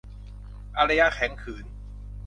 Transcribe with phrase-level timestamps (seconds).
[0.77, 1.65] อารยะแข็งขืน